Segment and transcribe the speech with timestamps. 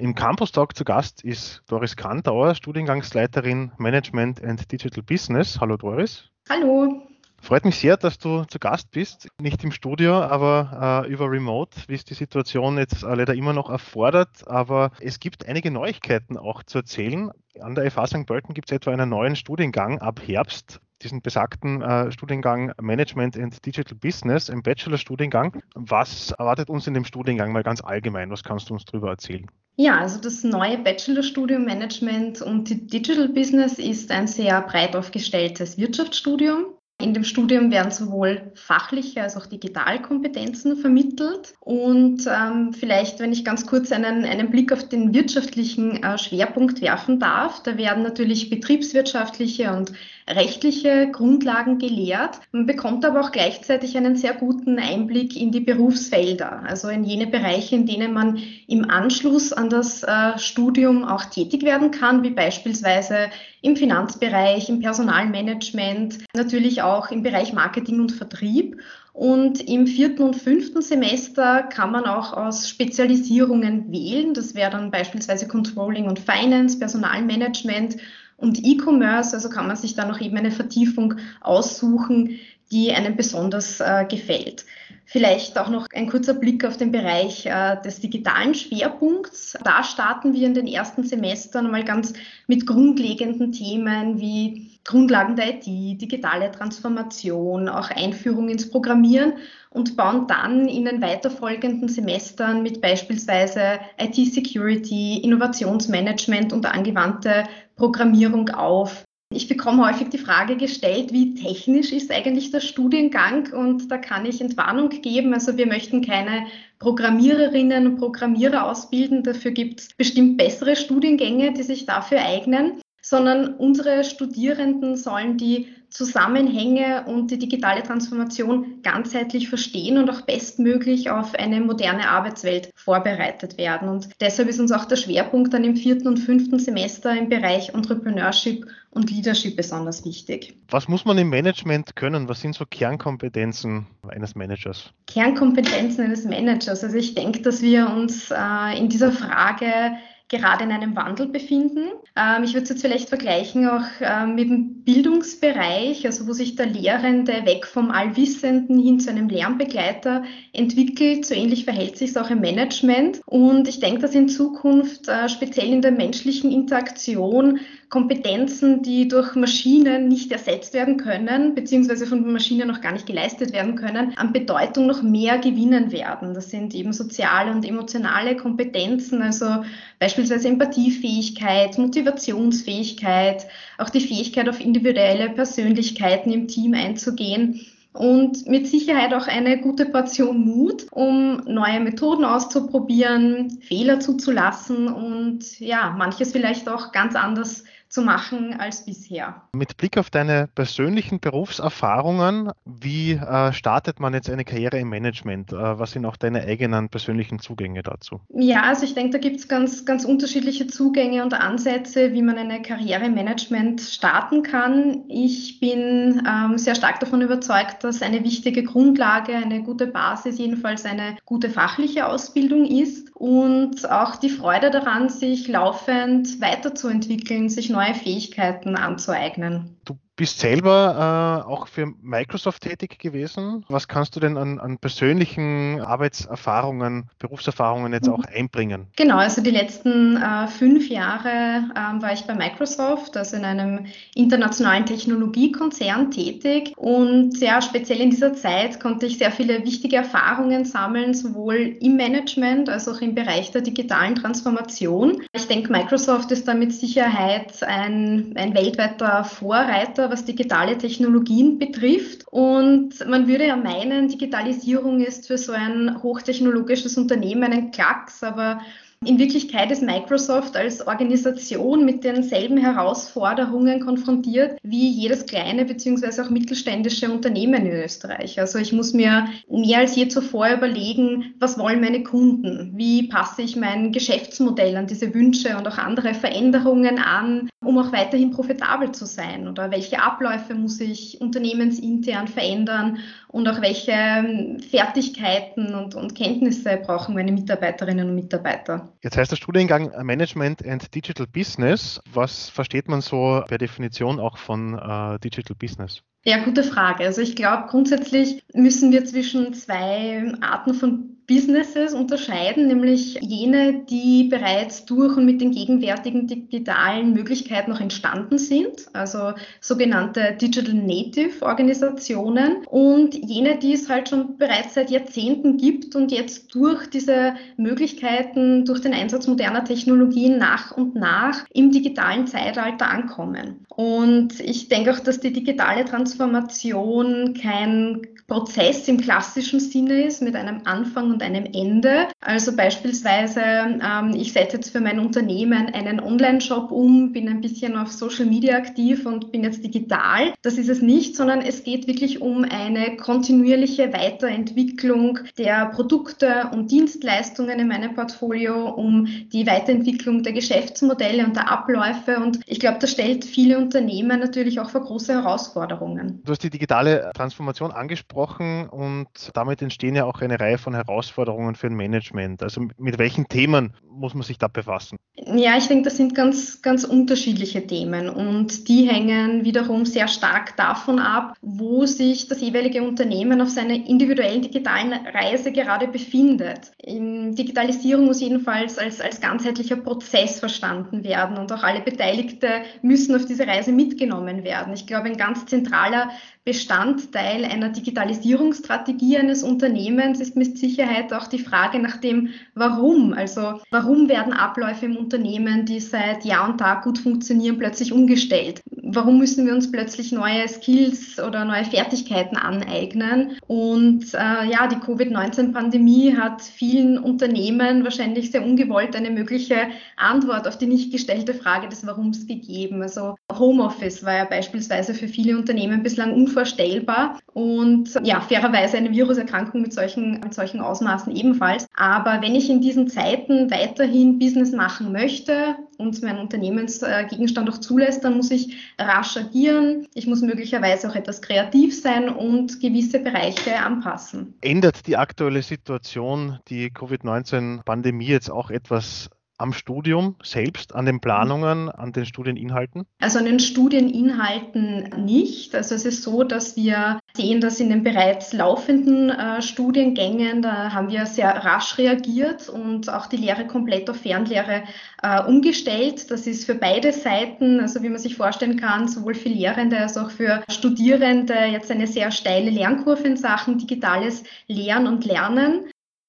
[0.00, 5.60] Im Campus Talk zu Gast ist Doris Kantauer, Studiengangsleiterin Management and Digital Business.
[5.60, 6.30] Hallo Doris.
[6.48, 7.02] Hallo.
[7.38, 9.28] Freut mich sehr, dass du zu Gast bist.
[9.38, 13.52] Nicht im Studio, aber äh, über Remote, wie es die Situation jetzt äh, leider immer
[13.52, 14.48] noch erfordert.
[14.48, 17.30] Aber es gibt einige Neuigkeiten auch zu erzählen.
[17.60, 18.26] An der FH St.
[18.26, 23.64] Pölten gibt es etwa einen neuen Studiengang ab Herbst diesen besagten äh, Studiengang Management and
[23.64, 25.62] Digital Business, im Bachelorstudiengang.
[25.74, 28.30] Was erwartet uns in dem Studiengang mal ganz allgemein?
[28.30, 29.46] Was kannst du uns darüber erzählen?
[29.76, 36.66] Ja, also das neue Bachelorstudium Management und Digital Business ist ein sehr breit aufgestelltes Wirtschaftsstudium.
[37.00, 41.54] In dem Studium werden sowohl fachliche als auch Digitalkompetenzen vermittelt.
[41.60, 46.82] Und ähm, vielleicht, wenn ich ganz kurz einen, einen Blick auf den wirtschaftlichen äh, Schwerpunkt
[46.82, 49.92] werfen darf, da werden natürlich betriebswirtschaftliche und
[50.34, 52.40] rechtliche Grundlagen gelehrt.
[52.52, 57.26] Man bekommt aber auch gleichzeitig einen sehr guten Einblick in die Berufsfelder, also in jene
[57.26, 62.30] Bereiche, in denen man im Anschluss an das äh, Studium auch tätig werden kann, wie
[62.30, 63.30] beispielsweise
[63.62, 68.80] im Finanzbereich, im Personalmanagement, natürlich auch im Bereich Marketing und Vertrieb.
[69.12, 74.34] Und im vierten und fünften Semester kann man auch aus Spezialisierungen wählen.
[74.34, 77.96] Das wäre dann beispielsweise Controlling und Finance, Personalmanagement
[78.40, 79.34] und E-Commerce.
[79.34, 82.38] Also kann man sich da noch eben eine Vertiefung aussuchen,
[82.72, 84.64] die einem besonders äh, gefällt.
[85.12, 89.58] Vielleicht auch noch ein kurzer Blick auf den Bereich äh, des digitalen Schwerpunkts.
[89.64, 92.12] Da starten wir in den ersten Semestern mal ganz
[92.46, 99.32] mit grundlegenden Themen wie Grundlagen der IT, digitale Transformation, auch Einführung ins Programmieren
[99.70, 109.04] und bauen dann in den weiterfolgenden Semestern mit beispielsweise IT-Security, Innovationsmanagement und angewandte Programmierung auf.
[109.32, 113.52] Ich bekomme häufig die Frage gestellt, wie technisch ist eigentlich der Studiengang?
[113.52, 115.32] Und da kann ich Entwarnung geben.
[115.32, 116.46] Also wir möchten keine
[116.80, 119.22] Programmiererinnen und Programmierer ausbilden.
[119.22, 125.68] Dafür gibt es bestimmt bessere Studiengänge, die sich dafür eignen sondern unsere Studierenden sollen die
[125.90, 133.58] Zusammenhänge und die digitale Transformation ganzheitlich verstehen und auch bestmöglich auf eine moderne Arbeitswelt vorbereitet
[133.58, 133.88] werden.
[133.88, 137.70] Und deshalb ist uns auch der Schwerpunkt dann im vierten und fünften Semester im Bereich
[137.70, 140.54] Entrepreneurship und Leadership besonders wichtig.
[140.68, 142.28] Was muss man im Management können?
[142.28, 144.92] Was sind so Kernkompetenzen eines Managers?
[145.08, 146.84] Kernkompetenzen eines Managers.
[146.84, 149.96] Also ich denke, dass wir uns äh, in dieser Frage
[150.30, 151.90] gerade in einem Wandel befinden.
[152.16, 156.54] Ähm, ich würde es jetzt vielleicht vergleichen auch ähm, mit dem Bildungsbereich, also wo sich
[156.54, 161.26] der Lehrende weg vom Allwissenden hin zu einem Lernbegleiter entwickelt.
[161.26, 163.20] So ähnlich verhält sich es auch im Management.
[163.26, 167.58] Und ich denke, dass in Zukunft äh, speziell in der menschlichen Interaktion
[167.88, 173.52] Kompetenzen, die durch Maschinen nicht ersetzt werden können, beziehungsweise von Maschinen noch gar nicht geleistet
[173.52, 176.32] werden können, an Bedeutung noch mehr gewinnen werden.
[176.34, 179.64] Das sind eben soziale und emotionale Kompetenzen, also
[179.98, 183.46] beispielsweise Empathiefähigkeit, Motivationsfähigkeit,
[183.78, 189.86] auch die Fähigkeit, auf individuelle Persönlichkeiten im Team einzugehen und mit Sicherheit auch eine gute
[189.86, 197.64] Portion Mut, um neue Methoden auszuprobieren, Fehler zuzulassen und ja, manches vielleicht auch ganz anders
[197.90, 199.42] zu machen als bisher.
[199.52, 205.52] Mit Blick auf deine persönlichen Berufserfahrungen, wie äh, startet man jetzt eine Karriere im Management?
[205.52, 208.20] Äh, was sind auch deine eigenen persönlichen Zugänge dazu?
[208.32, 212.38] Ja, also ich denke, da gibt es ganz, ganz unterschiedliche Zugänge und Ansätze, wie man
[212.38, 215.04] eine Karriere im Management starten kann.
[215.08, 220.84] Ich bin ähm, sehr stark davon überzeugt, dass eine wichtige Grundlage, eine gute Basis, jedenfalls
[220.84, 227.79] eine gute fachliche Ausbildung ist und auch die Freude daran, sich laufend weiterzuentwickeln, sich neu
[227.80, 229.80] neue Fähigkeiten anzueignen.
[229.84, 233.64] Du bist selber äh, auch für Microsoft tätig gewesen.
[233.70, 238.88] Was kannst du denn an, an persönlichen Arbeitserfahrungen, Berufserfahrungen jetzt auch einbringen?
[238.96, 243.86] Genau, also die letzten äh, fünf Jahre ähm, war ich bei Microsoft, also in einem
[244.14, 246.74] internationalen Technologiekonzern tätig.
[246.76, 251.96] Und ja, speziell in dieser Zeit konnte ich sehr viele wichtige Erfahrungen sammeln, sowohl im
[251.96, 255.22] Management als auch im Bereich der digitalen Transformation.
[255.32, 262.26] Ich denke, Microsoft ist da mit Sicherheit ein, ein weltweiter Vorreiter was digitale Technologien betrifft.
[262.28, 268.60] Und man würde ja meinen, Digitalisierung ist für so ein hochtechnologisches Unternehmen ein Klacks, aber
[269.06, 276.20] in Wirklichkeit ist Microsoft als Organisation mit denselben Herausforderungen konfrontiert wie jedes kleine bzw.
[276.20, 278.38] auch mittelständische Unternehmen in Österreich.
[278.38, 282.72] Also ich muss mir mehr als je zuvor überlegen, was wollen meine Kunden?
[282.76, 287.92] Wie passe ich mein Geschäftsmodell an diese Wünsche und auch andere Veränderungen an, um auch
[287.92, 289.48] weiterhin profitabel zu sein?
[289.48, 292.98] Oder welche Abläufe muss ich unternehmensintern verändern
[293.28, 298.89] und auch welche Fertigkeiten und, und Kenntnisse brauchen meine Mitarbeiterinnen und Mitarbeiter?
[299.02, 302.00] Jetzt heißt der Studiengang Management and Digital Business.
[302.12, 306.02] Was versteht man so per Definition auch von äh, Digital Business?
[306.24, 307.04] Ja, gute Frage.
[307.04, 314.24] Also ich glaube, grundsätzlich müssen wir zwischen zwei Arten von Businesses unterscheiden, nämlich jene, die
[314.24, 321.46] bereits durch und mit den gegenwärtigen digitalen Möglichkeiten noch entstanden sind, also sogenannte Digital Native
[321.46, 327.34] Organisationen und jene, die es halt schon bereits seit Jahrzehnten gibt und jetzt durch diese
[327.56, 333.66] Möglichkeiten, durch den Einsatz moderner Technologien nach und nach im digitalen Zeitalter ankommen.
[333.68, 340.36] Und ich denke auch, dass die digitale Transformation kein Prozess im klassischen Sinne ist mit
[340.36, 342.06] einem Anfang und einem Ende.
[342.20, 347.76] Also beispielsweise, ähm, ich setze jetzt für mein Unternehmen einen Online-Shop um, bin ein bisschen
[347.76, 350.32] auf Social Media aktiv und bin jetzt digital.
[350.42, 356.70] Das ist es nicht, sondern es geht wirklich um eine kontinuierliche Weiterentwicklung der Produkte und
[356.70, 362.20] Dienstleistungen in meinem Portfolio, um die Weiterentwicklung der Geschäftsmodelle und der Abläufe.
[362.20, 366.22] Und ich glaube, das stellt viele Unternehmen natürlich auch vor große Herausforderungen.
[366.24, 370.74] Du hast die digitale Transformation angesprochen angesprochen und damit entstehen ja auch eine Reihe von
[370.74, 372.42] Herausforderungen für ein Management.
[372.42, 374.96] Also mit welchen Themen muss man sich da befassen?
[375.14, 380.56] Ja, ich denke, das sind ganz, ganz unterschiedliche Themen und die hängen wiederum sehr stark
[380.56, 386.72] davon ab, wo sich das jeweilige Unternehmen auf seiner individuellen digitalen Reise gerade befindet.
[386.82, 393.26] Digitalisierung muss jedenfalls als, als ganzheitlicher Prozess verstanden werden und auch alle Beteiligte müssen auf
[393.26, 394.72] diese Reise mitgenommen werden.
[394.72, 396.10] Ich glaube, ein ganz zentraler
[396.44, 403.12] Bestandteil einer Digitalisierungsstrategie eines Unternehmens ist mit Sicherheit auch die Frage nach dem Warum.
[403.12, 408.60] Also warum werden Abläufe im Unternehmen, die seit Jahr und Tag gut funktionieren, plötzlich umgestellt?
[408.92, 413.38] Warum müssen wir uns plötzlich neue Skills oder neue Fertigkeiten aneignen?
[413.46, 420.58] Und äh, ja, die Covid-19-Pandemie hat vielen Unternehmen wahrscheinlich sehr ungewollt eine mögliche Antwort auf
[420.58, 422.82] die nicht gestellte Frage des Warums gegeben.
[422.82, 429.62] Also Homeoffice war ja beispielsweise für viele Unternehmen bislang unvorstellbar und ja, fairerweise eine Viruserkrankung
[429.62, 431.66] mit solchen, mit solchen Ausmaßen ebenfalls.
[431.76, 438.04] Aber wenn ich in diesen Zeiten weiterhin Business machen möchte und mein Unternehmensgegenstand auch zulässt,
[438.04, 439.86] dann muss ich rasch agieren.
[439.94, 444.34] Ich muss möglicherweise auch etwas kreativ sein und gewisse Bereiche anpassen.
[444.40, 449.10] Ändert die aktuelle Situation, die Covid-19-Pandemie jetzt auch etwas
[449.40, 452.86] am Studium selbst, an den Planungen, an den Studieninhalten?
[453.00, 455.54] Also an den Studieninhalten nicht.
[455.54, 460.72] Also es ist so, dass wir sehen, dass in den bereits laufenden äh, Studiengängen, da
[460.72, 464.62] haben wir sehr rasch reagiert und auch die Lehre komplett auf Fernlehre
[465.02, 466.10] äh, umgestellt.
[466.10, 469.96] Das ist für beide Seiten, also wie man sich vorstellen kann, sowohl für Lehrende als
[469.96, 475.64] auch für Studierende jetzt eine sehr steile Lernkurve in Sachen digitales Lehren und Lernen.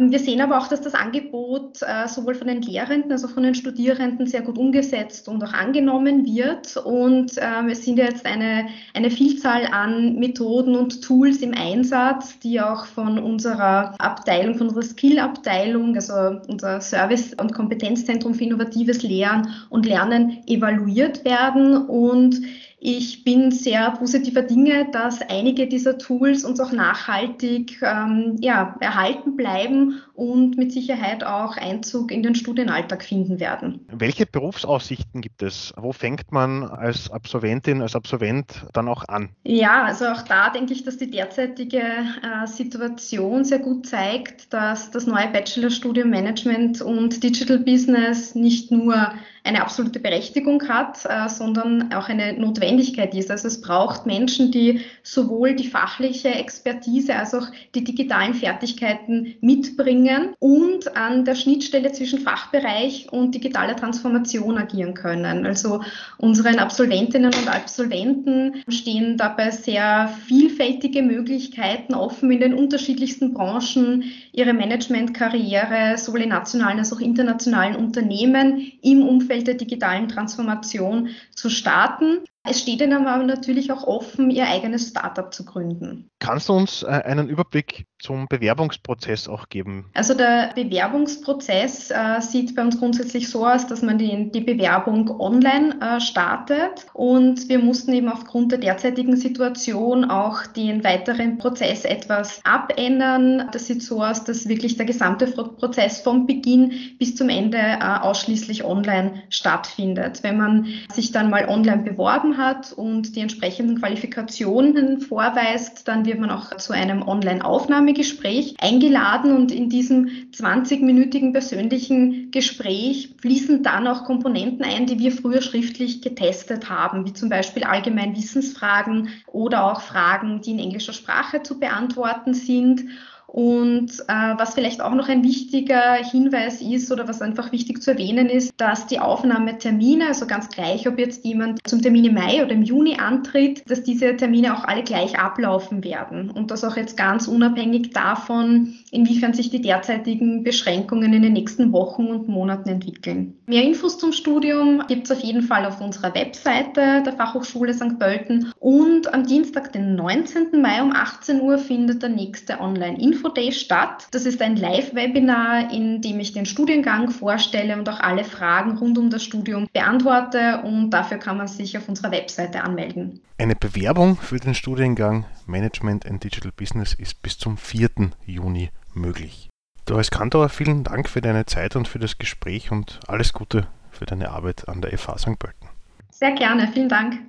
[0.10, 3.44] Wir sehen aber auch, dass das Angebot äh, sowohl von den Lehrenden als auch von
[3.44, 6.78] den Studierenden sehr gut umgesetzt und auch angenommen wird.
[6.78, 12.60] Und ähm, es sind jetzt eine, eine Vielzahl an Methoden und Tools im Einsatz, die
[12.60, 19.50] auch von unserer Abteilung, von unserer Skill-Abteilung, also unser Service- und Kompetenzzentrum für innovatives Lehren
[19.70, 21.78] und Lernen evaluiert werden.
[21.78, 22.42] Und
[22.84, 29.36] ich bin sehr positiver Dinge, dass einige dieser Tools uns auch nachhaltig ähm, ja, erhalten
[29.36, 33.86] bleiben und mit Sicherheit auch Einzug in den Studienalltag finden werden.
[33.92, 35.74] Welche Berufsaussichten gibt es?
[35.78, 39.30] Wo fängt man als Absolventin, als Absolvent dann auch an?
[39.44, 44.90] Ja, also auch da denke ich, dass die derzeitige äh, Situation sehr gut zeigt, dass
[44.90, 51.92] das neue Bachelorstudium Management und Digital Business nicht nur eine absolute Berechtigung hat, äh, sondern
[51.94, 53.32] auch eine Notwendigkeit ist.
[53.32, 60.36] Also es braucht Menschen, die sowohl die fachliche Expertise als auch die digitalen Fertigkeiten mitbringen
[60.40, 65.46] und an der Schnittstelle zwischen Fachbereich und digitaler Transformation agieren können.
[65.46, 65.82] Also
[66.20, 74.54] unseren Absolventinnen und Absolventen stehen dabei sehr vielfältige Möglichkeiten offen in den unterschiedlichsten Branchen, ihre
[74.54, 81.50] Managementkarriere sowohl in nationalen als auch internationalen Unternehmen im Umfeld Umfeld der digitalen Transformation zu
[81.50, 82.20] starten.
[82.44, 86.10] Es steht ihnen aber natürlich auch offen, ihr eigenes Startup zu gründen.
[86.20, 89.92] Kannst du uns äh, einen Überblick zum Bewerbungsprozess auch geben?
[89.94, 95.20] Also der Bewerbungsprozess äh, sieht bei uns grundsätzlich so aus, dass man die, die Bewerbung
[95.20, 101.86] online äh, startet und wir mussten eben aufgrund der derzeitigen Situation auch den weiteren Prozess
[101.86, 103.50] etwas abändern.
[103.52, 108.00] Das sieht so aus, dass wirklich der gesamte Prozess vom Beginn bis zum Ende äh,
[108.02, 110.24] ausschließlich online stattfindet.
[110.24, 116.06] Wenn man sich dann mal online beworben beworben hat und die entsprechenden Qualifikationen vorweist, dann
[116.06, 123.88] wird man auch zu einem Online-Aufnahmegespräch eingeladen und in diesem 20-minütigen persönlichen Gespräch fließen dann
[123.88, 129.72] auch Komponenten ein, die wir früher schriftlich getestet haben, wie zum Beispiel allgemein Wissensfragen oder
[129.72, 132.86] auch Fragen, die in englischer Sprache zu beantworten sind.
[133.32, 137.92] Und äh, was vielleicht auch noch ein wichtiger Hinweis ist oder was einfach wichtig zu
[137.92, 142.44] erwähnen ist, dass die Aufnahmetermine, also ganz gleich, ob jetzt jemand zum Termin im Mai
[142.44, 146.76] oder im Juni antritt, dass diese Termine auch alle gleich ablaufen werden und das auch
[146.76, 152.68] jetzt ganz unabhängig davon, inwiefern sich die derzeitigen Beschränkungen in den nächsten Wochen und Monaten
[152.68, 153.36] entwickeln.
[153.46, 157.98] Mehr Infos zum Studium gibt es auf jeden Fall auf unserer Webseite der Fachhochschule St.
[157.98, 160.62] Pölten und am Dienstag, den 19.
[160.62, 164.08] Mai um 18 Uhr findet der nächste Online-Info Info statt.
[164.12, 168.98] Das ist ein Live-Webinar, in dem ich den Studiengang vorstelle und auch alle Fragen rund
[168.98, 173.22] um das Studium beantworte und dafür kann man sich auf unserer Webseite anmelden.
[173.38, 177.90] Eine Bewerbung für den Studiengang Management and Digital Business ist bis zum 4.
[178.26, 179.50] Juni möglich.
[179.86, 184.06] Doris Kantor, vielen Dank für deine Zeit und für das Gespräch und alles Gute für
[184.06, 185.40] deine Arbeit an der FH St.
[185.40, 185.68] Pölten.
[186.12, 187.20] Sehr gerne, vielen Dank.